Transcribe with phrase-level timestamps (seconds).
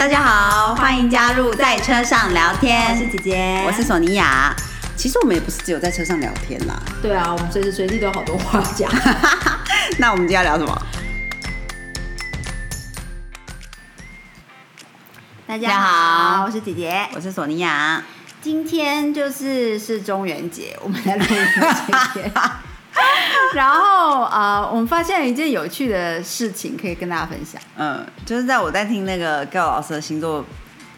[0.00, 2.90] 大家好，欢迎加入在车上聊天。
[2.90, 4.56] 我是姐姐，我是索尼娅。
[4.96, 6.80] 其实我们也不是只有在车上聊天啦。
[7.02, 8.90] 对啊，我们随时随地都有好多话讲。
[10.00, 10.86] 那我们今天要聊什么？
[15.46, 18.02] 大家好我是姐姐，我是索尼娅。
[18.40, 21.46] 今天就是是中元节，我们在录音
[21.86, 22.32] 今天。
[23.54, 27.60] 然后呃，我们发现了一件有趣的事情，可以跟大家分享。
[27.76, 30.44] 嗯，就是在我在听那个 Go 老师的星座，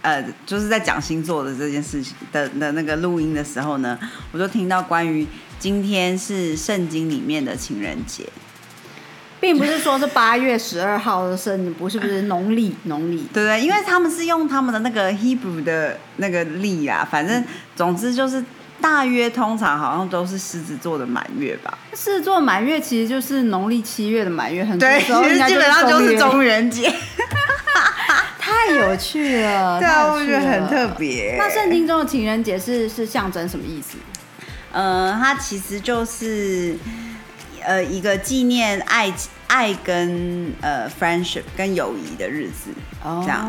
[0.03, 3.99] 呃，就是在讲星座的这件事情的的那个录音的时候呢，
[4.33, 5.27] 我就听到关于
[5.59, 8.29] 今天是圣经里面的情人节，
[9.41, 17.43] 并不是说是八月十二号的生日，不是不是农历农历， 对对，因为他们是用他们的那个 Hebrew 的那个历啊，反正
[17.75, 18.45] 总之就是。
[18.83, 21.79] 大约通常好像都是狮子座的满月吧。
[21.93, 26.93] 狮子座满月其实就是农历七月的满月，很对，其实基本上就是中元节。
[28.39, 31.37] 太有趣了，对啊，我觉得很特别。
[31.39, 33.97] 那圣经中的情人节是是象征什么意思？
[34.73, 36.77] 呃，它其实就是
[37.65, 39.13] 呃一个纪念爱。
[39.53, 42.71] 爱跟呃 friendship 跟友谊的日子，
[43.05, 43.47] 这样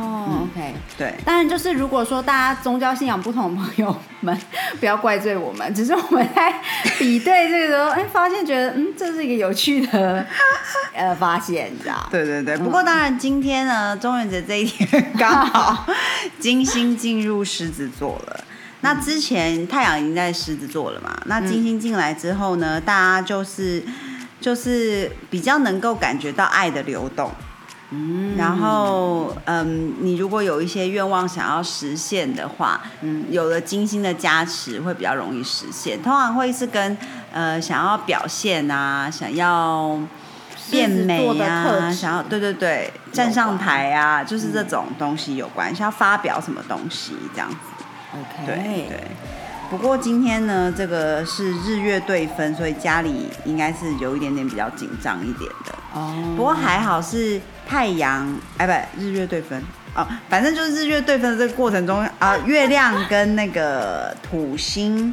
[0.53, 1.13] ，OK，对。
[1.23, 4.37] 当然，就是如果说大家宗教信仰不同的朋友们，
[4.81, 6.53] 不要怪罪我们，只是我们在
[6.99, 10.25] 比对这个时候，哎，发现觉得，嗯，这是一个有趣的
[10.93, 12.05] 呃发现，你知道？
[12.11, 12.57] 对对对。
[12.57, 15.87] 不过当然，今天呢，中元节这一天刚好
[16.37, 18.43] 金星进入狮子座了。
[18.81, 21.17] 那之前太阳已经在狮子座了嘛？
[21.27, 23.81] 那金星进来之后呢，大家就是。
[24.43, 27.31] 就是比较能够感觉到爱的流动，
[27.91, 36.03] 嗯，然后嗯，你如果有一些愿望想要实现的话，嗯，有了金星的加持会比较容易实现。
[36.03, 36.97] 通常会是跟
[37.31, 39.97] 呃想要表现啊，想要
[40.69, 47.55] 变美啊，想要对对对站上台啊，就是这种东西有关，像要发表什么东西这样子。
[48.13, 48.55] OK，对
[48.89, 49.03] 对。
[49.73, 55.73] 不过今天呢，这个是日月对分，所以家里应该是有一点点比较紧张一点的。
[55.93, 56.13] 哦。
[56.37, 59.59] 不过还好是太阳，哎，不，日月对分
[59.95, 65.11] 哦，反正就是日月对分的这个过程中啊， 月亮跟那个土星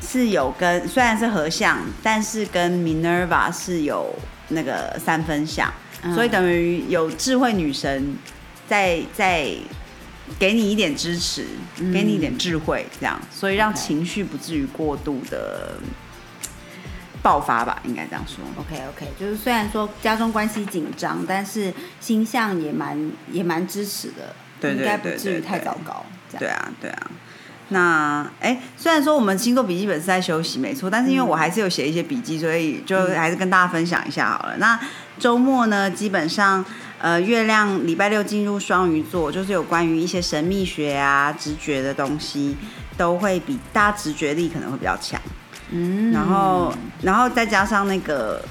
[0.00, 4.12] 是有跟，虽然是合相，但是跟 Minerva 是有
[4.48, 5.72] 那个三分相，
[6.12, 8.16] 所以等于有智慧女神
[8.68, 9.54] 在在。
[10.38, 11.44] 给你一点支持，
[11.92, 15.74] 给你一点智慧，这样，所以让情绪不至于过度的
[17.22, 18.42] 爆发吧，应该这样说。
[18.56, 26.04] OK OK，就是虽然说家中关系紧张，但是星象也蛮也蛮支持的，对应该不至于太糟糕。
[26.38, 27.10] 对啊对啊，
[27.70, 34.56] 那哎，虽然说我们星座笔记本是在休息，没错，但是因为我还是有写一些笔记，所以就还是跟大家分享一下好了。
[34.58, 34.78] 那
[35.18, 36.64] 周末呢，基本上。
[37.02, 42.54] 呃，月亮礼拜六进入双鱼座，就是有关于一些神秘学啊、直觉的东西，
[42.94, 45.18] 都会比大家直觉力可能会比较强。
[45.70, 46.70] 嗯，然后，
[47.00, 48.44] 然后再加上那个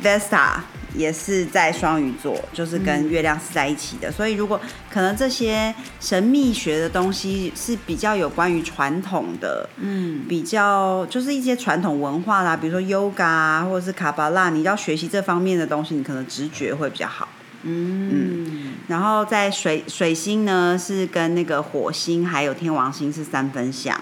[0.00, 0.60] Vesta
[0.94, 4.60] 也是在双鱼座，就是跟月亮是在一起的，所以如果
[4.90, 17.28] 可能这些神秘学的东西是比较有关于传统的，嗯，比较就是一些传统文化啦，比如说 Yoga 啊，或者是卡巴拉，你要学习这方面的东西，你可能直觉会比较好。
[17.64, 24.00] 嗯，然后在水水星呢是跟那个火星还有天王星是三分相，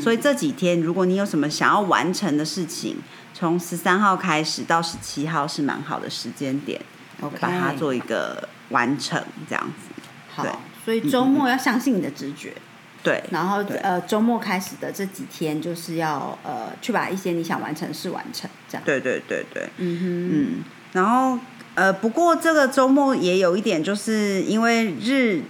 [0.00, 2.96] 所以这几天如果你有什么想要完成的事情，
[3.38, 6.80] 从十三号开始到十七号是蛮好的时间点
[7.20, 10.02] ，OK，，把它做一个完成这样子。
[10.34, 12.54] 好，所以周末要相信你的直觉，
[13.02, 18.82] 对，然后呃周末开始的这几天就是要呃去把一些你想完成事完成，这样。
[18.86, 20.64] 对对对对，嗯哼，嗯，
[20.94, 21.38] 然后。
[21.76, 25.42] 呃，不过这个周末也有一点，就是因为日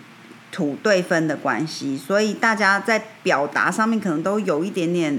[0.50, 5.16] 土对分的关系，所以大家在表达上面可能都有一点点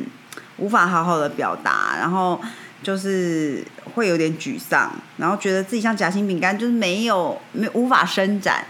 [0.58, 2.40] 无法好好的表达，然后
[2.84, 3.64] 就是
[3.94, 8.66] 会有点沮丧，然后觉得自己像夹心饼干，就是没有没无法伸展。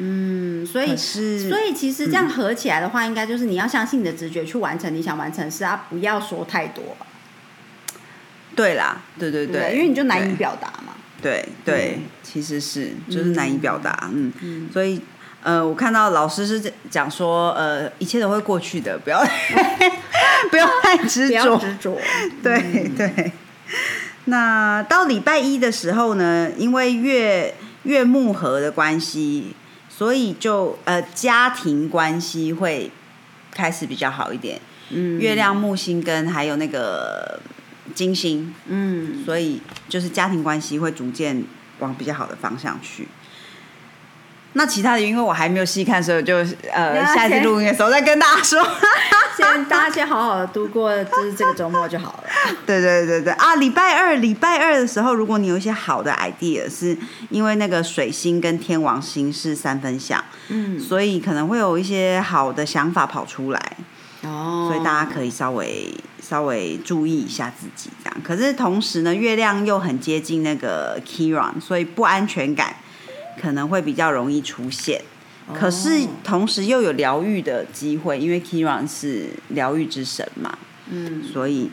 [0.00, 6.96] 嗯，所以是，所以其实这样合起来的话，应该就是你要相信你的直觉去完成你想完成的事啊，不要说太多。
[8.54, 10.94] 对啦，对对对，因为你就难以表达嘛。
[11.20, 15.00] 对对，其实是就是难以表达，嗯，所以
[15.42, 19.24] 呃，我看到老师是讲说，呃，一切都会过去的，不要
[20.50, 21.98] 不要太执着，执着，
[22.42, 23.32] 对对。
[24.24, 27.54] 那到礼拜一的时候呢，因为月
[27.84, 29.54] 月木合的关系，
[29.88, 32.90] 所以就呃家庭关系会
[33.50, 37.40] 开始比较好一点，嗯，月亮木星跟还有那个。
[37.94, 41.42] 金星，嗯，所以就是家庭关系会逐渐
[41.78, 43.08] 往比较好的方向去。
[44.58, 46.36] 那其他的，因为我还没有细看，所以我就
[46.72, 48.60] 呃下一次录音的时候再跟大家说。
[49.38, 52.24] 先大家先好好的度过就是这个周末就好了。
[52.66, 53.54] 对对对对啊！
[53.54, 56.98] 礼拜二礼拜二的时候，如果你有一些好的 idea，是
[57.30, 63.76] 因为那个水星跟天王星是三分相，嗯，所以可能会有一些好的想法跑出来，
[64.24, 68.20] 哦所以大家可以稍微稍微注意一下自己这样。
[68.24, 72.74] 可是同时呢，月亮又很接近那个 Kiran，所以不安全感
[73.40, 75.00] 可能会比较容易出现。
[75.54, 80.58] 可是同时又有疗愈的机会，因为 Kiran 是疗愈之神嘛，
[80.90, 81.70] 嗯所以，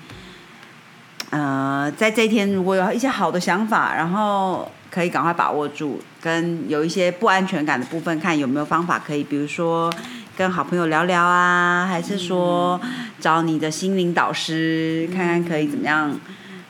[1.30, 9.94] 呃，在这一天如果有一些好的想法，然后可以赶快把握住，跟有一些不安全感的部分，看有没有方法可以，比如说
[10.38, 12.80] 跟好朋友聊聊啊，还是说
[13.20, 16.18] 找你的心灵导师，看看可以怎么样，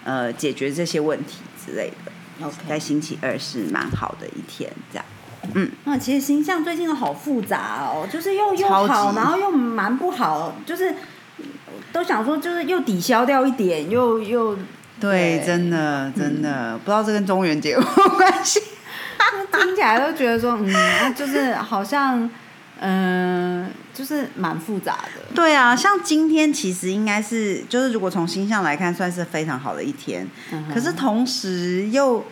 [0.03, 2.11] 呃，解决这些问题之类的。
[2.39, 5.05] 在 OK，星期二是蛮好的一天，这样。
[5.53, 5.71] 嗯。
[5.85, 10.93] 那其实形象最近都好复杂哦，就是又又好，然后又蛮不好，就是
[11.91, 14.55] 都想说就是又抵消掉一点，又又
[14.99, 15.43] 对，对。
[15.45, 18.59] 真的真的、不知道这跟中元节有没有关系。
[19.51, 22.29] 听起来都觉得说，嗯，就是好像，
[22.81, 25.33] 嗯、就是蛮复杂的。
[25.33, 30.27] 对啊，像今天其实应该是，就是如果从星象来看，算是非常好的一天。
[30.51, 32.25] 嗯可是同时又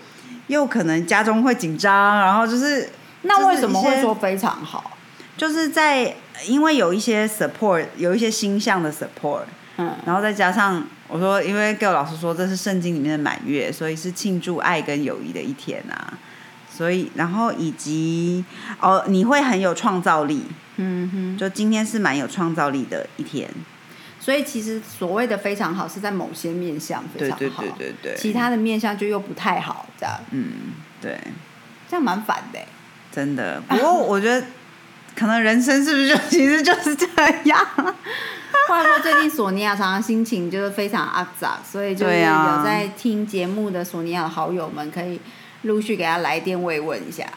[0.47, 2.89] 又可能家中会紧张，然后就是
[3.23, 4.97] 那为什么会说非常好？
[5.37, 6.15] 就是在
[6.45, 9.43] 因为有一些 support，有一些星象的 support，
[9.77, 16.13] 嗯然后再加上我说，因为 g 老师说这是圣经里面的满月，所以是庆祝爱跟友谊的一天啊。
[16.75, 18.43] 所以，然后以及
[18.79, 20.43] 哦，你会很有创造力，
[20.77, 23.47] 嗯哼，就今天是蛮有创造力的一天。
[24.19, 30.51] 所以其实所谓的非常好，是在某些面相非对常好，对对对对，其他的面相就又不太好，这样嗯，
[31.01, 31.19] 对，
[31.89, 32.67] 这样蛮反的欸。
[33.11, 33.61] 真的。
[33.67, 34.47] 不过我觉得，
[35.15, 37.05] 可能人生是不是就其实就是这
[37.45, 37.59] 样？
[38.69, 45.19] 话说最近索尼娅常常心情就是非常阿杂，所以就是有在听节目的索尼娅的好友们可以
[45.63, 47.25] 陆续给他来电慰问一下。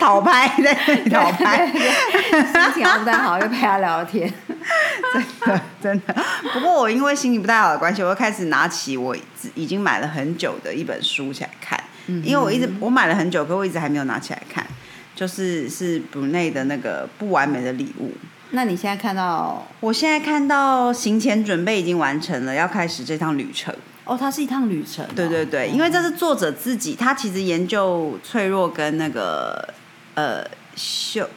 [0.00, 0.74] 讨拍对，
[1.10, 4.32] 讨拍，心情不太好，就陪他聊天。
[5.12, 6.16] 真的真的。
[6.52, 9.16] 不过我因为心情不太好的关系，我又开始拿起我
[9.54, 11.80] 已经买了很久的一本书起来看，
[12.24, 14.66] 因为我一直我买了很久，可我一直还没有拿起来看。
[15.14, 18.12] 就是是 Brunei 的那个不完美的礼物。
[18.50, 23.72] 那你现在看到我现在看到行前准备已经完成了，要开始这趟旅程。
[24.04, 29.68] 哦，它是一趟旅程哦、对对对，因为这是作者自己，他其实研究脆弱跟那个
[30.14, 30.44] 呃
[30.74, 31.28] 羞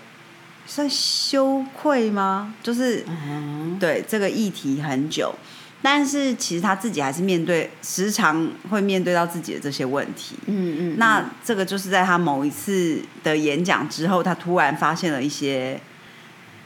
[0.66, 2.56] 算羞愧吗？
[2.64, 3.78] 就是嗯。
[3.78, 5.36] 对这个议题很久，
[5.82, 10.38] 但是其实他自己还是面对，时常会面对到自己的这些问题。
[10.46, 15.78] 嗯嗯，那这个就是在他某一次的演讲之后，他突然发现了一些，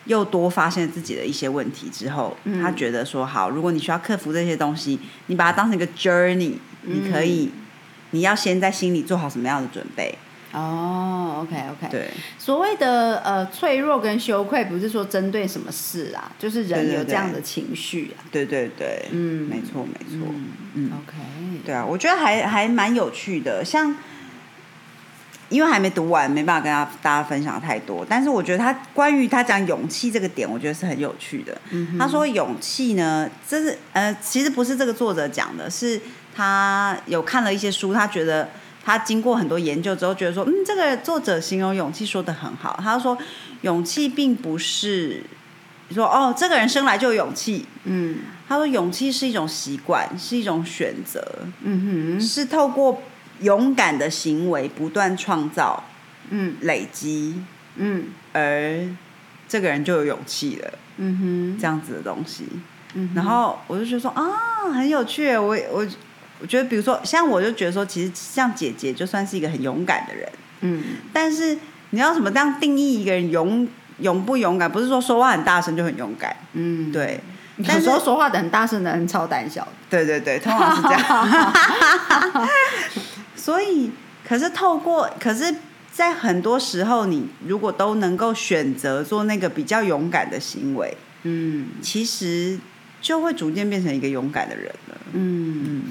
[0.09, 2.61] 又多发现自己的一些问题之后，嗯。
[2.61, 7.51] 他觉得说好，如果你需要克服这些东西，你把它当成一个 journey，、你可以，
[8.09, 10.15] 你要先在心里做好什么样的准备。
[10.51, 12.09] 哦，OK OK，对，
[12.39, 18.25] 所谓的呃脆弱跟羞愧，不是说针对什么事啊，就是人有这样的情绪啊。
[18.31, 19.47] 对对对，嗯。
[19.47, 20.47] 没错没错，嗯。
[20.73, 20.91] 嗯。
[20.97, 21.15] OK，
[21.63, 23.95] 对啊，我觉得还还蛮有趣的，像。
[25.50, 28.06] 因为还没读完，没办法跟大家大家分享太多。
[28.08, 31.60] 但是我觉得他关于他讲勇气这个点，我觉得是很有趣的。
[31.72, 36.00] 嗯他说勇气呢，这是呃，其实不是这个作者讲的，是
[36.36, 38.50] 他有看了一些书，他觉得
[38.84, 42.79] 他经过很多研究之后，觉得说，嗯，这个作者形容勇气说的很好。
[42.82, 43.18] 他说，
[43.62, 45.24] 勇气并不是
[45.91, 47.65] 说哦，这个人生来就有勇气。
[47.86, 51.24] 嗯他说，勇气是一种习惯，是一种选择，
[51.62, 53.01] 嗯哼是透过
[53.41, 55.84] 勇敢的行为不断创造、
[56.29, 57.41] 嗯累积，
[57.75, 58.88] 嗯而
[59.48, 60.72] 这个人就有勇气了。
[60.98, 62.46] 嗯哼这样子的东西。
[62.93, 65.38] 嗯，然后我就觉得说啊，很有趣。
[65.38, 65.88] 我我
[66.41, 70.29] 我觉得，比如说，像我就觉得说，其实像姐姐就算是一个很勇敢的人，
[70.62, 71.58] 嗯但是
[71.91, 73.67] 你要怎么这样定义一个人勇
[74.00, 74.72] 勇不勇敢？
[74.72, 77.19] 不是说说话很大声就很勇敢，嗯，对，
[77.65, 79.72] 但是有时候说话的很大声的人超胆小的。
[79.89, 81.53] 对对对，通常是这样。
[83.50, 83.89] 所以，
[84.24, 85.56] 可是透过，可是，
[85.91, 92.60] 在很多时候，你如果都能够选择做那个比较勇敢的行为，嗯其实
[93.01, 94.98] 就会逐渐变成一个勇敢的人了。
[95.13, 95.86] 嗯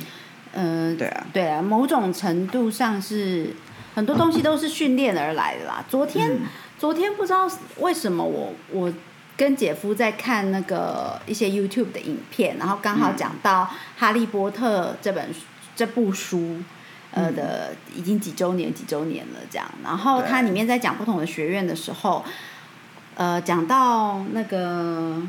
[0.52, 3.52] 嗯，呃，对啊，对啊，某种程度上是
[3.96, 5.84] 很多东西都是训练而来的啦。
[5.88, 6.40] 昨天、嗯
[6.78, 8.94] 昨天不知道为什么我我
[9.36, 13.64] 跟姐夫在看那个一些 YouTube 的影片，然后刚好讲到
[13.98, 15.28] 《哈利波特》这本
[15.74, 16.58] 这部书。
[17.12, 19.66] 呃的已经几周年几周年了这样。
[19.82, 22.24] 然后它里面在讲不同的学院的时候，
[23.14, 25.20] 呃，讲到那个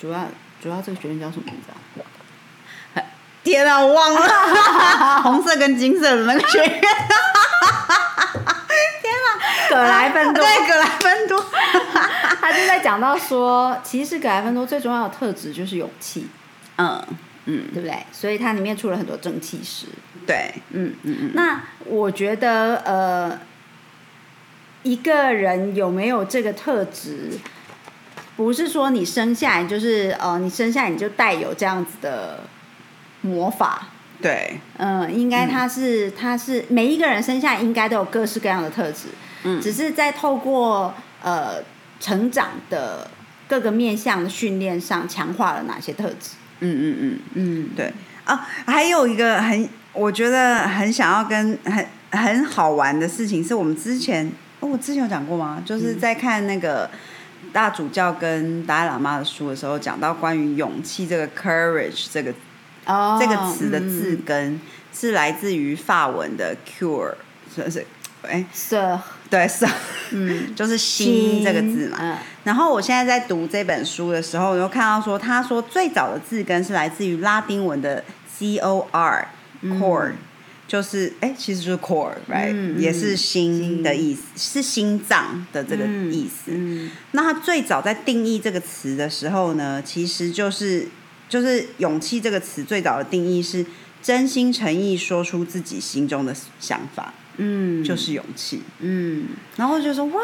[0.00, 0.26] 主要
[0.62, 1.76] 主要这个学院叫什么名字啊？
[3.44, 6.80] 天啊，我忘了，红色跟金色的那个学院，
[9.70, 10.44] 葛莱芬多。
[10.44, 11.42] 对，格莱芬多。
[12.40, 16.28] 他就在讲到说，其实葛莱芬多最重要的特质就是勇气，
[16.76, 17.02] 嗯
[17.50, 17.96] 嗯，对不对？
[18.12, 19.86] 所以它里面出了很多正气师。
[20.26, 23.40] 对，嗯，嗯嗯，那我觉得呃，
[24.82, 27.30] 一个人有没有这个特质，
[28.36, 32.40] 不是说你生下来就是呃，你生下来你就带有这样子的
[33.22, 33.88] 魔法。
[34.20, 39.06] 对，嗯，应该他是、他是每一个人生下来应该都有各式各样的特质，
[39.44, 41.62] 嗯只是在透过呃
[41.98, 43.10] 成长的
[43.48, 46.32] 各个面向的训练上，强化了哪些特质。
[46.60, 47.18] 嗯嗯嗯。
[47.34, 47.92] 嗯，对
[48.24, 55.62] 啊，还有一个很，我觉得很想要跟很很好玩的事情，是我们之前，哦，我之前有讲过吗？
[55.64, 56.90] 就是在看那个
[57.52, 62.32] 大主教跟达赖喇嘛的书的时候，讲到关于勇气这个 courage 这个
[62.86, 64.60] 哦，这个词的字嗯根
[64.92, 67.14] 是来自于法文的 cure，
[67.54, 67.86] 是是，
[68.22, 68.98] 哎，是，
[69.30, 69.66] 对，是，
[70.10, 71.98] 嗯，就是心这个字嘛。
[72.00, 79.28] 嗯然后我现在在读这本书的时候，我又看到说，他说最早的字根是来自于拉丁文的 c o r
[79.62, 80.12] core，、
[80.66, 86.52] 就是哎，其实就是 core，right，、也是心的意思，是心脏的这个意思。
[86.54, 90.88] 嗯那他最早在定义这个词的时候呢，其实就是
[91.28, 93.66] 就是勇气这个词最早的定义是
[94.00, 98.62] 真心诚意说出自己心中的想法，嗯，就是勇气。
[98.80, 100.20] 嗯，然后就说哇，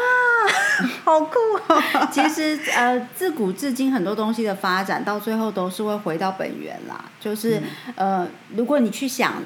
[1.03, 1.35] 好酷
[1.67, 1.81] 哦！
[2.11, 7.05] 其实呃，自古至今很多东西的发展，到最后都是会回到本源啦。
[7.19, 7.61] 就是、
[7.95, 9.41] 呃，如果你去想，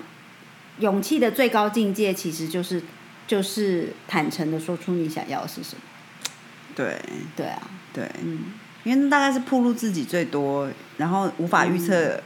[0.79, 2.81] 勇气的最高境界，其实就是
[3.27, 5.81] 就是坦诚的说出你想要的是什么。
[6.75, 6.99] 对
[7.35, 7.61] 对啊，
[7.93, 8.39] 对，嗯，
[8.83, 12.21] 因为那大概是暴露自己最多，然后无法预测呃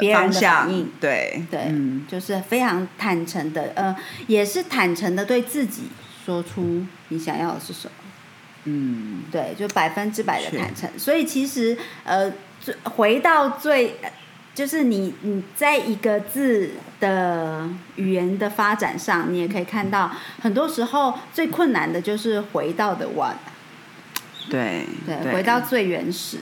[0.00, 0.90] 别人的反应。
[1.00, 3.94] 对对，嗯，就是非常坦诚的，呃，
[4.26, 5.84] 也是坦诚的对自己
[6.24, 7.92] 说出你想要的是什么。
[8.64, 10.90] 嗯，对，就百分之百的坦诚。
[10.98, 14.10] 所以其实呃，最回到最，呃
[14.54, 20.10] 就是你你在一个字的语言的发展上，你也可以看到，
[20.42, 23.34] 很多时候最困难的就是回到的 one，
[24.50, 26.38] 对对，回到最原始，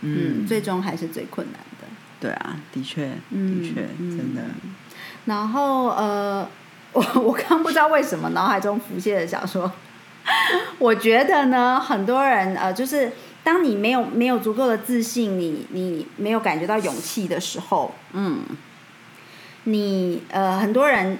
[0.00, 1.69] 嗯，最终还是最困难的。
[2.20, 4.16] 对啊，的确，嗯的确，嗯。
[4.16, 4.42] 真的，
[5.24, 6.46] 然后呃，
[6.92, 9.70] 我我刚不知道为什么脑海中浮现的想说，
[10.78, 13.10] 我觉得呢，很多人呃，就是
[13.42, 18.40] 当你没有没有足够的自信，你你没有感觉到勇气的时候，嗯，
[19.64, 21.18] 你呃很多人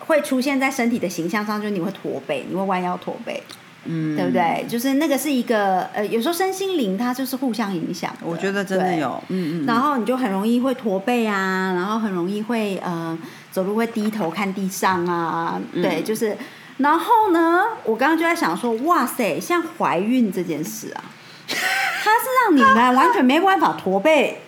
[0.00, 3.42] 会出现在身体的形象上，就是你会驼背，你会弯腰驼背，
[3.84, 4.64] 嗯，对不对？
[4.68, 13.18] 就是那个是一个呃，有时候身心灵它就是互相影响，我觉得真的有，嗯嗯，然后你就很容易会驼背啊，然后很容易会呃
[13.50, 16.36] 走路会低头看地上啊，嗯对，就是。
[16.78, 21.04] 然后呢，我刚刚就在想说，哇塞，像怀孕这件事啊，
[21.46, 24.40] 它是让你们完全没办法驼背。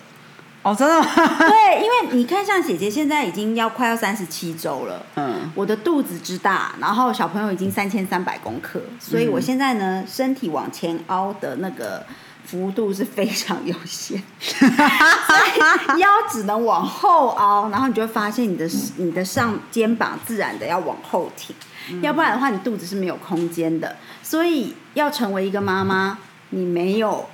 [0.63, 1.05] 哦，真的吗？
[1.39, 12.05] 对，因为你看，像姐姐现在已经要快要三十七周了，嗯，我的肚子之大，然后小朋友已经三千三百公克，所以我现在呢，身体往前凹的那个
[12.45, 14.23] 幅度是非常有限，
[15.99, 18.65] 腰只能往后凹，然后你就会发现你的
[18.95, 21.53] 你的上肩膀自然的要往后挺，
[22.01, 23.97] 要不然的话你肚子是没有空间的。
[24.21, 26.17] 所以要成为一个妈妈，
[26.51, 27.27] 你没有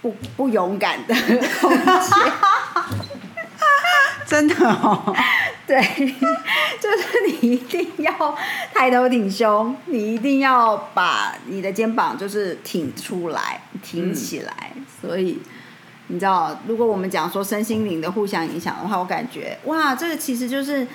[0.00, 1.14] 不不勇敢的
[1.60, 2.32] 空间。
[4.26, 5.14] 真的哦，
[5.66, 5.78] 对，
[6.80, 8.36] 就是你一定要
[8.72, 14.72] 抬头挺胸，你一定要把你的肩膀就是挺出来、挺起来。
[15.00, 15.38] 所以
[16.06, 20.86] 你知道，如果我们讲说身心灵的互相影响的话，我感觉哇，这个其实就是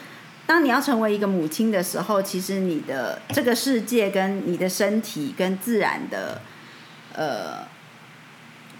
[0.48, 6.42] 当你要成为一个母亲的时候，其实你的这个世界跟你的身体跟自然的
[7.14, 7.68] 呃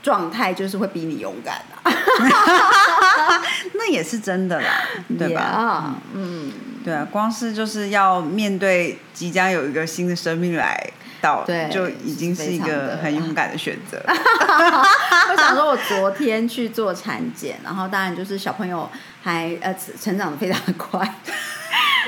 [0.02, 1.77] 状态，就是会比你勇敢啊，
[3.74, 4.68] 那也是真的啦，
[5.18, 6.52] 对吧？Yeah，嗯。
[6.84, 10.90] 对啊，光是就是要面对即将有一个新的生命来
[11.20, 14.02] 到，对就已经是一个很勇敢的选择。
[14.08, 18.90] 我想说，我昨天去做产检，然后当然就是小朋友
[19.22, 20.72] 还呃成长的非常的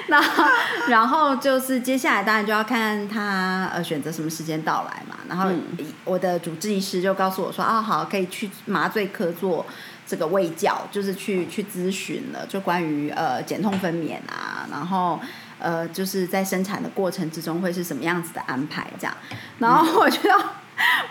[0.11, 5.15] 快，那然后就是接下来当然就要看他呃选择什么时间到来嘛。
[5.29, 9.65] 然后嗯我的主治医师就告诉我说啊，好，可以去麻醉科做
[10.07, 15.19] 这个胃教，就是去去咨询了，就关于呃减痛分娩啊，然后
[15.59, 19.15] 呃就是在生产的过程之中会是什么样子的安排这样，
[19.59, 20.37] 然后我就要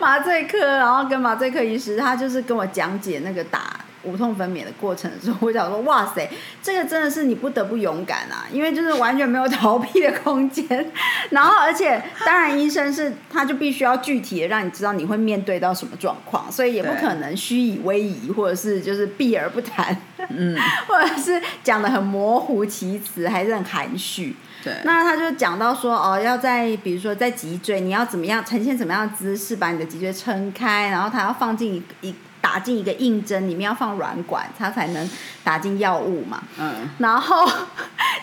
[0.00, 3.78] 麻醉科，然后跟麻醉科医师，他就是跟我讲解那个打。
[4.02, 6.28] 无痛分娩的过程的时候，我想说，哇塞，
[6.62, 10.66] 这个真的是你不得不勇敢啊，因为就是完全没有逃避的空间。
[11.30, 19.96] 然后，而且当然，医生是他就必须要具体的让你知道你会面对到什么状况，所以也不可能虚以委蛇，或者是就是避而不谈，
[20.28, 24.36] 嗯， 或者是讲的很模糊其词，还是很含蓄。
[24.62, 32.14] 对，那他就讲到说，哦，要在比如说在脊椎，你要怎么样呈现怎么样的姿势，把你的脊椎撑开，然后他要放进一。
[32.40, 35.10] 打进一个硬针，里面要放软管，它才能
[35.42, 36.42] 打进药物嘛。
[36.58, 36.88] 嗯。
[36.98, 37.48] 然后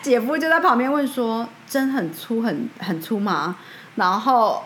[0.01, 3.57] 姐夫就在旁边问说：“针很粗，很很粗吗？”
[3.95, 4.63] 然后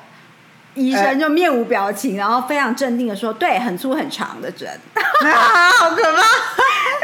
[0.75, 4.69] 医生就面无表情，然后非常镇定的说：“对，很粗很长的针。
[4.95, 6.21] ”好可怕！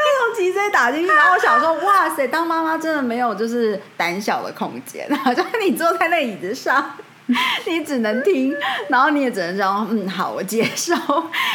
[0.05, 5.33] 要从脊椎打进去，然后我想说：“哇塞，当妈妈真的没有就是胆小的空间啊！
[5.33, 6.91] 就是你坐在那椅子上。”
[7.65, 8.55] 你只能听，
[8.87, 10.93] 然后你也只能说嗯好，我接受。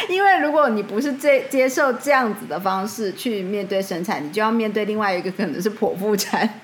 [0.09, 6.59] 因为如果你不是这接受这样子的方式去面对生产，你就要面对另外一个可能是剖腹产，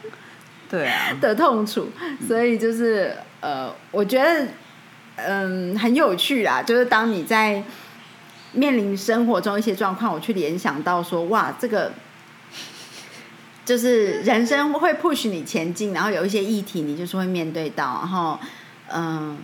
[0.69, 1.89] 对啊 的痛楚。
[2.27, 4.45] 所以就是呃，我觉得
[5.15, 7.63] 嗯很有趣啦，就是当你在
[8.51, 11.93] 面临生活中一些状况，我去联想到说哇，这个
[13.63, 18.37] 就是人生会 push 你前进，然后有一些议题你就是会面对到，然后。
[18.93, 19.37] 嗯，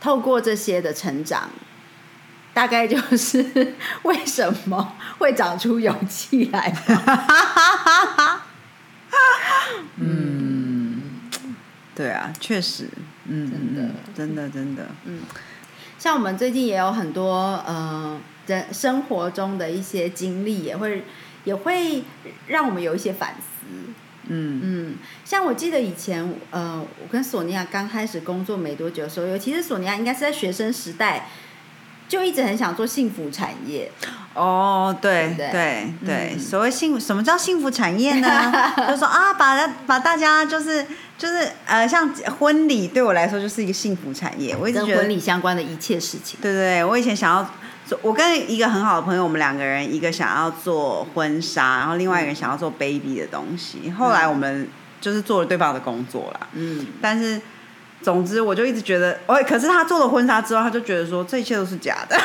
[0.00, 1.50] 透过这些的成长，
[2.52, 6.74] 大概就是为什么会长出勇气来。
[9.96, 11.02] 嗯，
[11.94, 12.88] 对啊，确实，
[13.26, 15.20] 嗯，真的，真的，真的，嗯，
[15.98, 21.04] 像我们最近也有很多呃，人生活中的一些经历，也会
[21.44, 22.02] 也会
[22.48, 23.66] 让我们有一些反思。
[24.28, 31.28] 嗯嗯，像我记得以前，呃，我跟索尼娅刚开始工作没多久的时候，尤其是索尼娅应该是在学生时代，
[32.08, 33.90] 就一直很想做幸福产业。
[34.34, 38.52] 哦，对对对，所谓幸什么叫幸福产业呢？
[38.90, 40.84] 就说啊，把把大家就是
[41.16, 42.08] 就是呃，像
[42.38, 44.56] 婚礼对我来说就是一个幸福产业。
[44.56, 46.38] 我一直觉得婚礼相关的一切事情。
[46.42, 47.48] 对对，我以前想要。
[48.02, 53.90] 我跟一个很好的朋友，我们两个人，一个想要做婚纱，然后另外一个人想要做 baby 的东西。
[53.90, 54.68] 后来我们
[55.00, 56.48] 就是做了对方的工作啦。
[56.52, 57.40] 嗯，但是。
[58.04, 62.14] 总之，我就一直觉得，哎，可是他做了婚纱之后，他就觉得说这一切都是假的，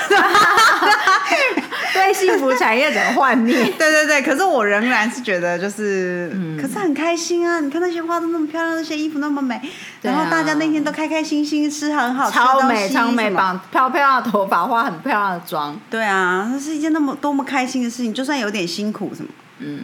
[1.93, 3.55] 对幸福产业整个幻灭。
[3.79, 6.29] 对对对，可是我仍然是觉得，就是，
[6.61, 7.61] 可是很开心啊！
[7.61, 9.59] 你看那些花都那么漂亮，那些衣服那么美，
[10.01, 15.79] 然后大家那天都开开心心吃很好吃，超美超美，绑漂漂亮的头发，化很漂亮的妆。
[15.89, 19.79] 对啊，那是一件那么多么开心的事情，就算有点辛苦什么，嗯。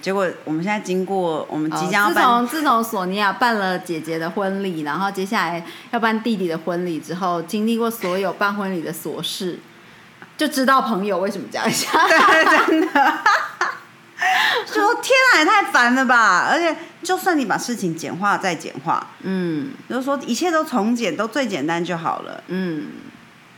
[0.00, 9.58] 结果我们现在经过，我们即将自从自从索尼娅办了姐姐的婚礼，然后接下来要办弟弟的婚礼之后，经历过所有办婚礼的琐事，
[10.36, 11.92] 就知道朋友为什么这样想。
[12.08, 13.18] 对，真的。
[14.66, 16.48] 说天啊，也太烦了吧！
[16.50, 22.86] 而且就算你把事情简化再简化，嗯，就是说一切都从简，都最简单就好了，嗯。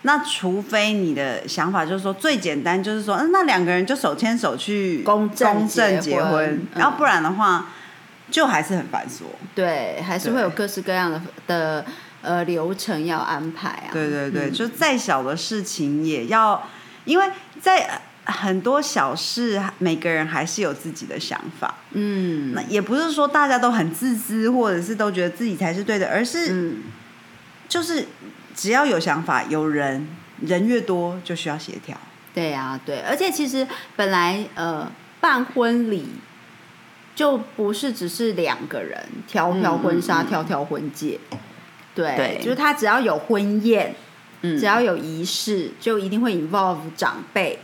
[0.03, 7.67] 那除非你的想法就是说最简单，就是说，嗯，那两个人就手牵手去公证结婚，然后不然的话，
[8.31, 9.25] 就还是很繁琐。
[9.55, 11.85] 对，还是会有各式各样的的
[12.23, 13.93] 呃流程要安排啊。
[13.93, 16.67] 对对对，就再小的事情也要，
[17.05, 17.27] 因为
[17.61, 21.75] 在很多小事，每个人还是有自己的想法。
[21.91, 26.77] 嗯，那也不是说大家都很自私，或者是都觉得自己才是对的，而是
[27.69, 28.09] 就是。
[28.61, 30.07] 只要有想法，有人，
[30.43, 31.97] 人越多就需要协调。
[32.35, 34.87] 对啊，对，而且其实本来呃
[35.19, 36.07] 办婚礼
[37.15, 41.19] 就不是只是两个人挑挑婚纱、挑挑婚戒，
[41.95, 43.95] 对，就是他只要有婚宴，
[44.43, 47.59] 只要有仪式，就一定会 involve 长辈，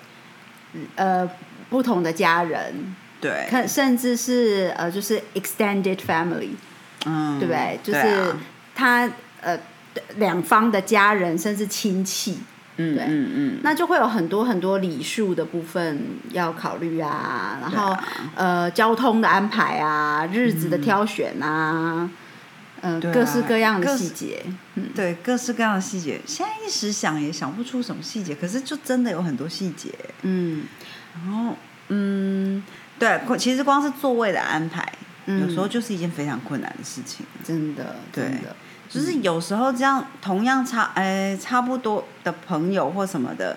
[0.94, 1.28] 呃，
[1.68, 6.52] 不同的家人，对，看甚至是呃就是 extended family，
[7.04, 7.78] 嗯，对不对？
[7.82, 8.34] 就是
[8.74, 9.10] 他
[9.42, 9.60] 呃。
[10.16, 12.38] 两方的家人甚至亲戚，
[12.76, 17.96] 嗯嗯嗯，那就会有很多很多礼数的部分要考虑啊，然后
[18.34, 22.08] 呃交通的安排啊，日子的挑选啊，
[22.82, 24.42] 嗯，各式各样的细节，
[24.74, 29.90] 嗯，对，各式各样的细节，现在一时想也想不出什么细节，可是就真的有很多细节，
[30.22, 30.64] 嗯，
[31.14, 31.56] 然后
[31.88, 32.62] 嗯，
[32.98, 34.86] 对，其实光是座位的安排，
[35.26, 38.54] 有时候就是一件非常困难的事情，真的，真的。
[38.88, 43.56] 就是有时候这样，同样差，哎，差不多的朋友或什么的，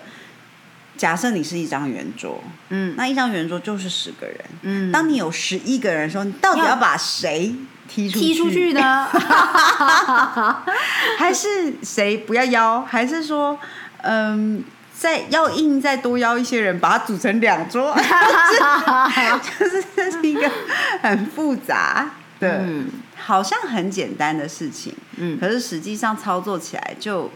[0.96, 4.36] 假设你是一张圆桌，嗯那一张圆桌就是十个人。
[4.62, 7.54] 嗯，当你有十一个人的时候，你到底要要把谁
[7.88, 9.08] 踢出踢出去呢？
[11.18, 12.82] 还是谁不要邀？
[12.82, 13.58] 还是说，
[14.02, 14.62] 嗯，
[14.92, 17.96] 再要硬再多邀一些人，把它组成两桌？
[19.58, 20.50] 就是这是一个
[21.02, 22.86] 很复杂的，嗯
[23.30, 25.38] 好像很简单的事情，嗯。
[25.38, 27.30] 可是实际上操作起来就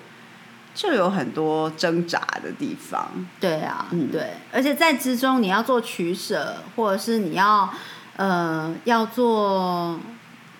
[0.74, 3.08] 就有很多挣扎的地方。
[3.38, 4.08] 对啊，嗯。
[4.10, 7.72] 对，而且在之中你要做取舍，或者是你要
[8.16, 10.00] 呃要做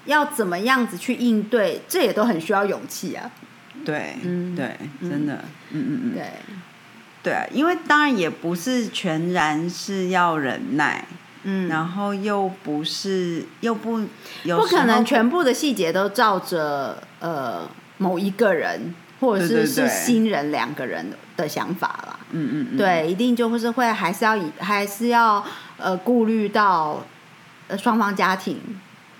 [0.05, 3.29] 要怎么样子去应对，这也都很需要勇气啊。
[3.85, 4.55] 对，嗯。
[4.55, 6.31] 对，真的，嗯嗯嗯，对，
[7.25, 11.05] 对啊，因为当然也不是全然是要忍耐，
[11.45, 14.01] 嗯，然后又不是又不
[14.43, 22.19] 有不可能全部的细节都照着呃某一个人或者是是新人两个人的想法啦。
[22.33, 25.45] 嗯嗯嗯，对，一定就是会还是要以还是要
[25.77, 27.05] 呃顾虑到
[27.69, 28.59] 呃双方家庭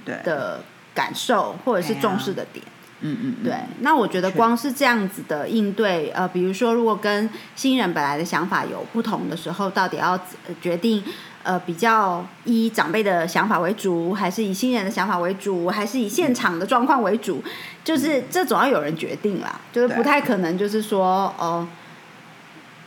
[0.05, 0.61] 对，的
[0.95, 2.65] 感受或者是重视的点。
[3.01, 11.05] 嗯嗯嗯对，那我觉得光是这样子的应对，呃，比如说如果跟新人本来的想法有不同的时候，到底要呃决定
[11.45, 17.41] 呃比较以长辈的想法为主，还是以新人的想法为主，还是以现场的状况为主，
[17.85, 21.65] 就是这总要有人决定啦，就是不太可能就是说哦。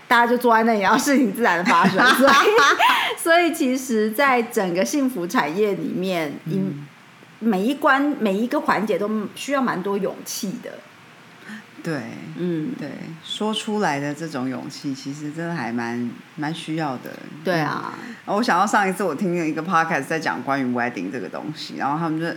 [0.10, 2.32] 大家就坐在那里，然后事情自然的发生， 所以，
[3.17, 6.88] 所以其实，在整个幸福产业里面，因
[7.39, 10.72] 每一关每一个环节都需要蛮多勇气的。
[11.84, 12.02] 对
[12.38, 12.90] 嗯，对，
[13.24, 17.12] 说出来的这种勇气，其实真的还蛮蛮需要的。
[17.44, 17.94] 对啊，
[18.26, 22.28] 嗯，我想到上一次我听了一个 podcast 在讲关于 wedding 这个东西，然后他们就。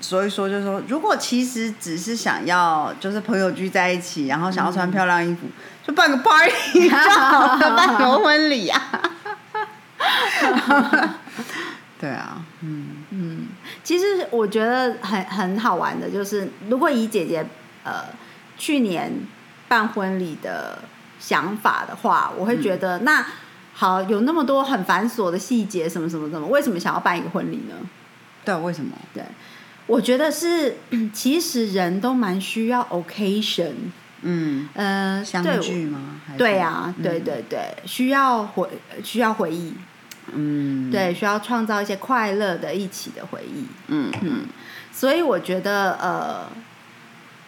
[0.00, 5.46] 所以说，就是说，如果其实只是想要，就是朋友聚在一起，然后想要穿漂亮衣服，
[5.82, 8.82] 就办个 party 就好了，办个婚礼啊。
[11.98, 13.46] 对啊，嗯嗯，
[13.82, 17.46] 其实我觉得很很好玩的，就是如果以姐姐
[17.84, 18.04] 呃
[18.56, 19.12] 去年
[19.68, 20.78] 办婚礼的
[21.18, 23.24] 想法的话，我会觉得、那
[23.72, 27.74] 好有那么多很繁琐的细节，什么什么什么，为什么想要办一个婚礼呢？
[28.44, 28.96] 对啊，为什么？
[29.12, 29.24] 对，
[29.86, 30.76] 我觉得是
[31.12, 33.72] 其实人都蛮需要 occasion，
[34.22, 36.20] 嗯，呃，相聚吗？
[36.36, 38.68] 对啊，对，对对，需要回
[39.02, 39.74] 需要回忆，
[40.32, 43.66] 嗯，对，需要创造一些快乐的一起的回忆。
[43.88, 44.12] 嗯。
[44.20, 44.46] 嗯。
[44.92, 46.46] 所以我觉得，呃，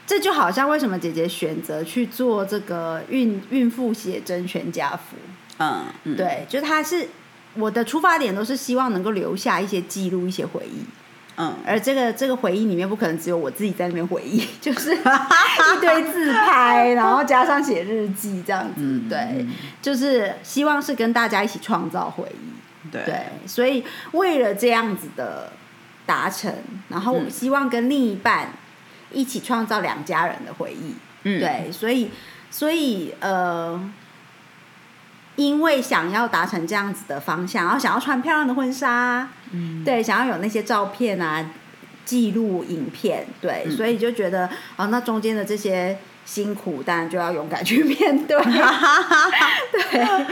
[0.07, 5.17] 这就好像为什么姐姐选择去做这个孕孕妇写真全家福，
[5.59, 7.09] 嗯嗯，对，就她是
[7.55, 10.85] 我的出发点都是希望能够留下一些记录、一些回忆，
[11.37, 11.55] 嗯。
[11.67, 19.49] 而这个这个回忆里面不可能只有我自己在那边回忆， 就是一堆自拍，然后加上写日记这样子，嗯对嗯，
[19.83, 22.91] 就是希望是跟大家一起创造回忆。
[22.93, 23.03] 对。
[23.05, 25.51] 对，所以为了这样子的
[26.07, 26.55] 达成，
[26.89, 27.29] 然后嗯。
[27.29, 28.51] 希望跟另一半
[29.13, 30.95] 一起创造两家人的回忆。
[31.25, 31.41] 嗯。
[31.41, 32.11] 对，所以
[32.51, 33.91] 所以呃，
[35.37, 39.85] 因为想要达成这样子的方向，然后想要穿漂亮的婚纱，嗯。
[39.85, 41.51] 对，想要有那些照片啊、
[42.05, 43.73] 记录影片，对，嗯。
[43.73, 48.39] 所以就觉得啊，那中间的这些辛苦，当然就要勇敢去面对。
[49.73, 50.27] 对，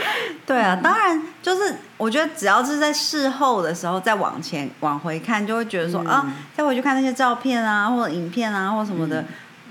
[0.45, 9.25] 对啊，当然就是我觉得只要是在事后的时候再往前往回看，就会觉得说、嗯啊，再回去看那些照片啊，或者影片啊，或什么的。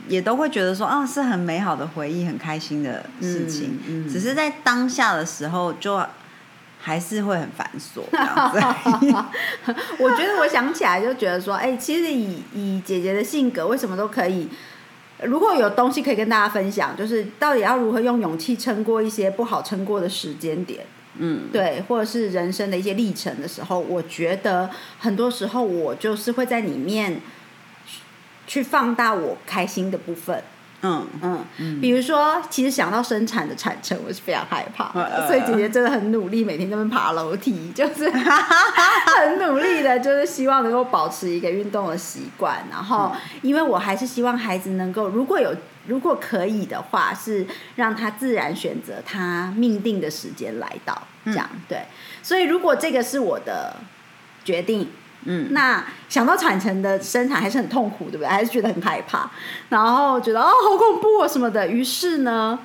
[0.06, 3.78] 也都会觉得说啊，是很美好的回忆，很开心的事情。
[3.87, 5.98] 嗯嗯只是在当下的时候，就
[6.78, 9.14] 还是会很繁琐这样子。
[9.98, 14.46] 我觉得我想起来就觉得说，哎、其实以以姐姐的性格，为什么都可以？
[15.24, 20.87] 如果有东西可以跟大家分享，就是到底要如何用勇气撑过一些不好撑过的时间点，
[21.18, 27.20] 嗯，对，或者是人生的一些历程的时候，我觉得很多时候我就是会在里面
[27.87, 28.00] 去
[28.46, 30.42] 去放大我开心的部分。
[30.84, 34.92] 嗯嗯，比如说，其实想到生产的产程，我是非常害怕
[35.26, 42.62] 所以姐姐真的很努力，每天在那爬楼梯， 就是很努力的，就是希望能够保持一个运动的习惯。
[42.70, 45.54] 然后，因为我还是希望孩子能够，如果有
[45.86, 51.82] 如果可以的话，是让他自然选择他命定的时间来到，这样、对。
[52.22, 53.76] 所以，如果这个是我的
[54.44, 54.88] 决定，
[55.24, 58.26] 嗯，那想到产程的生产还是很痛苦，对不对？
[58.26, 59.30] 还是觉得很害怕，
[59.68, 61.66] 然后觉得哦好恐怖啊什么的。
[61.66, 62.58] 于是呢，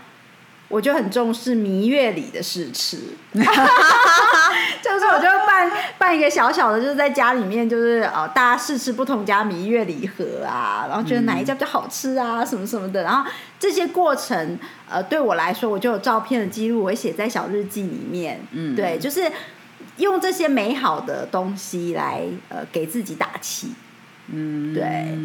[0.68, 2.98] 我就很重视蜜月里的试吃，
[3.34, 14.58] 就是我就办办一个小小的，就是在家里面，就是呃大家试吃不同家蜜月礼盒啊，然后觉得哪一家比较好吃啊，什么什么的，然后这些过程，
[14.90, 19.30] 呃，对我来说，我就有照片的记录，我会写在小日记里面，嗯，对，就是
[20.00, 23.74] 用这些美好的东西来呃给自己打气。
[24.32, 25.18] 嗯，对，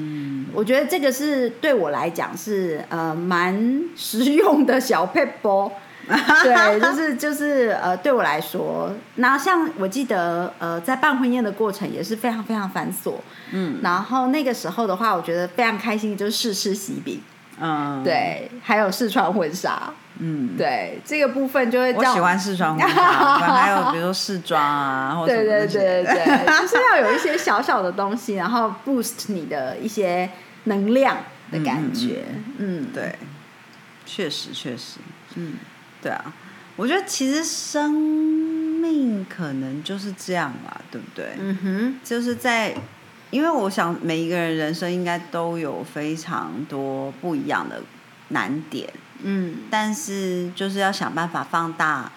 [0.55, 5.71] 我觉得这个是对我来讲是呃蛮实用的小配波，
[6.09, 13.17] 对，就是就是呃对我来说，那像我记得呃在办婚宴的过程也是非常非常繁琐，
[13.53, 17.21] 嗯，然后那个时候的话，我觉得非常开心，就是试吃喜饼，
[17.61, 19.93] 嗯，对，还有试穿婚纱。
[20.19, 30.31] 嗯，对，这个部分就会我喜欢试穿婚纱，还有比如说试妆啊，或者对对对对，就是要有一些小小的东西，然后 boost 你的一些
[30.65, 31.17] 能量
[31.51, 32.23] 的感觉。
[32.59, 33.19] 嗯，对，
[34.07, 34.99] 确实确实，
[35.35, 35.55] 嗯，
[36.01, 36.33] 对啊，
[36.77, 41.31] 我觉得其实生命可能就是这样啦，对不对？
[41.41, 42.73] 嗯哼，就是在，
[43.35, 47.83] 因为我想每一个人人生应该都有非常多不一样的
[48.29, 48.89] 难点。
[49.25, 52.13] 嗯，但是就是要想办法放大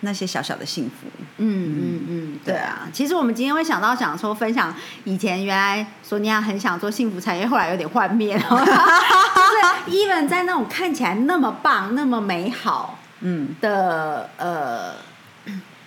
[0.00, 1.06] 那些小小的幸福。
[1.36, 2.88] 嗯嗯嗯，对啊。
[2.92, 8.34] 其实我们今天会想到想说分享以前原来索尼娅很想做幸福产业，后来有点幻灭。
[8.42, 14.94] 就是 even 在那种看起来那么棒、那么美好嗯的呃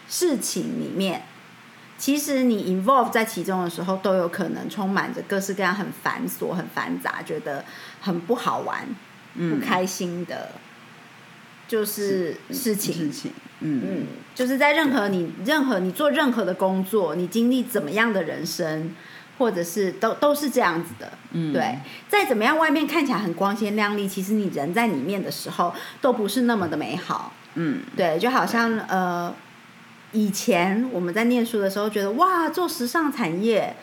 [0.07, 1.23] 事情里面，
[2.03, 7.63] 其实你 involve 在其中的时候，都有可能充满着各式各样很繁琐、很繁杂，觉得
[8.01, 8.85] 很不好玩。
[9.33, 10.49] 不开心的，
[11.65, 12.93] 就是事情。
[12.93, 18.93] 事情，嗯嗯，就是在任何你任何你做任何的工作，你经历怎么样的人生，
[19.37, 21.09] 或者是都都是这样子的。
[21.31, 27.31] 嗯，对，再怎么样，外面看起来很光鲜亮丽，其实你人在里面的时候，都不是那么的美好。
[27.55, 29.33] 嗯，对，就好像呃，
[30.13, 33.75] 以前我们在念书的时候，觉得哇，做时尚产业。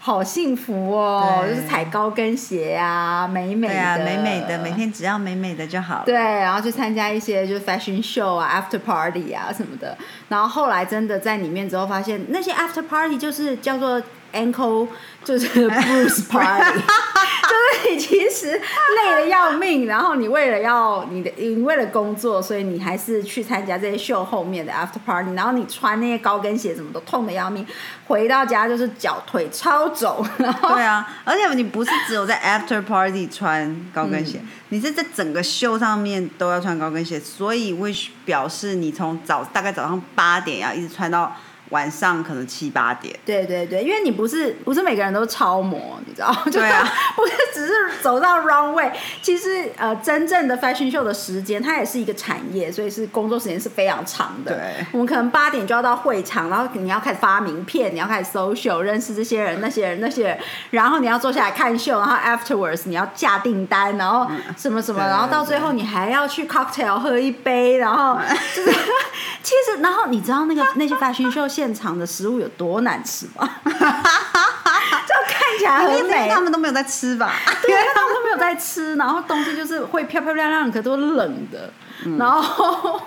[0.00, 6.02] 好幸福哦，就是踩高跟鞋啊，美美的，美美的，每天只要美美的就好了。
[6.04, 9.96] 对，然后去参加一些就是 fashion show 啊，after party 啊什么的。
[10.28, 14.02] 然后后来真的在里面之后，发现那些 after party 就是叫做。
[14.34, 14.88] Ankle
[15.24, 27.66] 就是 Bruce party， 就是你其实累的要命，然后你为了要你的，你为了工作，所以你还是去参加这些秀后面的 after party，然后你穿那些高跟鞋，什么都痛的要命，
[28.06, 30.26] 回到家就是脚腿超肿。
[30.36, 37.94] 对啊，而且你不是只有在 after party 穿高跟鞋，你是在整个秀上面都要穿高跟鞋，所以会
[38.24, 41.34] 表示你从早大概早上八点要一直穿到。
[41.70, 46.34] 晚上可能七八点，对对对，因为你不是不是每个人都超模，你知道？
[46.52, 47.72] 对啊， 不是只是
[48.02, 48.90] 走到 runway，
[49.22, 54.52] 其实呃，真正的 fashion show 的时间，它也是一个产业，所以是工作时间是非常长的。
[54.54, 60.38] 对，我们可能八点就要到会场，然后你要开始发名片，你要开始 social 认识这些人、那些人、那些人，
[60.70, 68.18] 然后你要坐下来看秀，然后 afterwards 你要下订单，然后什么什么，然后到最后你还要去 cocktail 喝一杯，然后
[68.54, 68.70] 就是
[69.42, 71.53] 其实，然后你知道那个那些 fashion show。
[71.54, 73.48] 现场的食物有多难吃吗？
[73.64, 77.32] 就看起来很美，他们都没有在吃吧？
[77.62, 81.72] 对，他们都没有在吃，然后东西就是会漂漂亮亮，可都冷的。
[82.18, 83.00] 然后，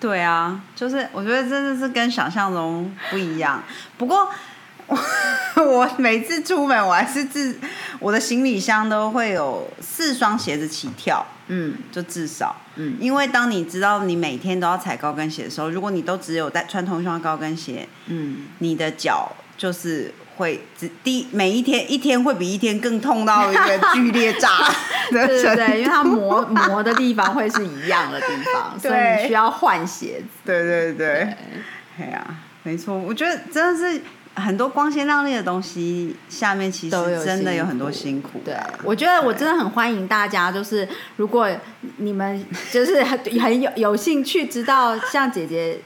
[0.00, 3.62] 对啊，就是我觉得真的是跟想象中不一样。
[3.96, 4.28] 不过，
[5.56, 7.58] 我每次出门，我还是自
[7.98, 11.24] 我的行李箱都会有四双鞋子起跳。
[11.48, 24.50] 嗯，就至少，嗯，因为当你知道你每天都要踩高跟鞋的时候，如果你都只有在穿同一双高跟鞋，嗯，你的脚就是会只第每一天一天会比一天更痛到一个剧烈炸，
[25.12, 31.36] 对对对，因为它磨磨的地方会是一样的地方， 所以你需要换鞋子，对对对，
[31.96, 32.06] 对。
[32.08, 32.26] 呀，
[32.64, 34.02] 没错，我觉得真的是。
[34.36, 38.40] 很多光鲜亮丽的东西下面其实真的有很多辛苦。
[38.44, 41.48] 对，我觉得我真的很欢迎大家，就是如果
[41.96, 45.80] 你们 就是很很有有兴趣知道像姐姐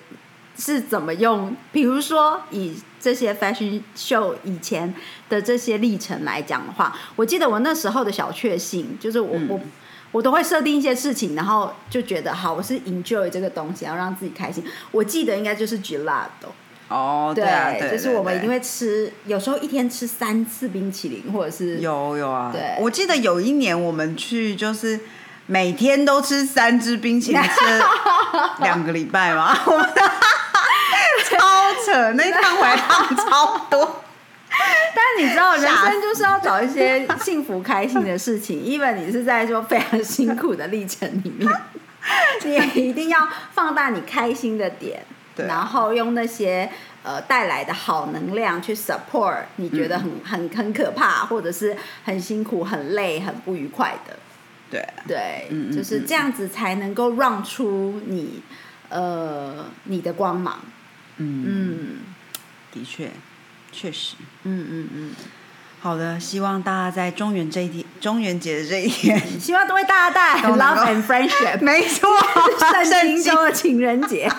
[0.58, 4.92] 是怎么用，比如说以这些 fashion show 以前
[5.28, 9.60] 的这些历程来讲的话，我记得我那时候的小确幸就是我我
[10.12, 14.64] 我都会设定一些事情，然后就觉得好，我是 enjoy 这个东西，要让自己开心。
[14.90, 16.50] 我记得应该就是 gelato。
[16.90, 22.50] 哦，对啊，对就是我们一定会吃，有时候一天吃三次冰淇淋，或者是有有啊。
[22.52, 24.98] 对，我记得有一年我们去，就是
[25.46, 27.48] 每天都吃三支冰淇淋，吃
[28.60, 29.54] 两个礼拜嘛，
[31.30, 34.02] 超扯，那一趟回来超多。
[34.50, 41.48] 但你知道，人生就是要找一些幸福开心的事情， 因为你是在说非常辛苦的历程里面。
[42.74, 45.04] 你一定要放大你开心的点，
[45.36, 46.70] 然后用那些
[47.02, 54.16] 呃带来的好能量去 support 你觉得很、很很可怕，或者是很辛苦、很累、很不愉快的。
[54.70, 58.42] 对，对，就是这样子才能够让出你
[58.88, 60.60] 呃你的光芒。
[61.16, 61.98] 嗯，嗯
[62.72, 63.10] 的确，
[63.72, 64.14] 确实。
[64.44, 65.14] 嗯嗯嗯，
[65.80, 71.60] 好的，希望大家在中元这一天，中元节的这一天， 希望都为大家带 love and friendship。
[71.64, 72.08] 没错，
[72.84, 74.30] 圣经中的情人节。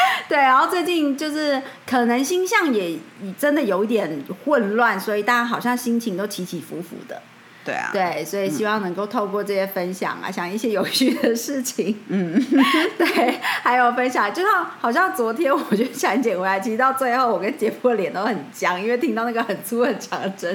[0.28, 2.98] 对，然后最近就是可能星象也
[3.38, 7.20] 真的有一点混乱，所以大家好像心情都起起伏伏的。
[7.64, 12.34] 对啊，对，所以希望能够透过这些分享啊，想一些有趣的事情，嗯，
[12.98, 20.54] 对，还有分享，就像好像昨天我觉得产检回来，其实到最后我跟姐夫的脸都很僵，因为听到那个很粗很长的针，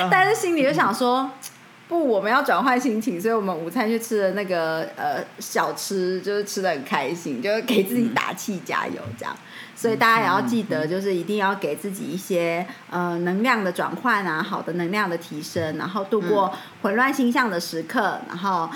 [0.00, 1.30] 嗯但是心里就想说。
[1.86, 9.36] 不，我们要转换心情，所以我们午餐去吃的那个呃小吃，就是吃的很开心，就是给自己打气加油这样。
[9.76, 18.70] 所以大家也要记得，就是一定要给自己一些呃能量的转换啊，好的能量的提升，然后度过混乱星象的时刻，然后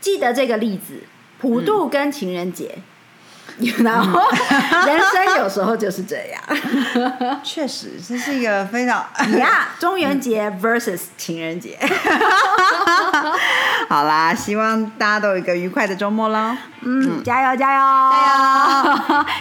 [0.00, 1.04] 记得这个例子，
[1.38, 2.78] 普渡跟情人节。
[3.84, 4.20] 然后
[4.86, 6.42] 人生有时候就是这样
[7.44, 9.04] 确实，这是一个非常
[9.38, 9.68] 呀。
[9.78, 11.78] 中元节 versus 情人节，
[13.88, 16.56] 好啦，希望大家都有一个愉快的周末喽。
[16.80, 17.80] 嗯，加油加油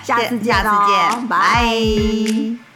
[0.04, 0.86] 加油下次见下次哦
[1.18, 1.38] 见，拜。
[1.38, 2.71] 拜。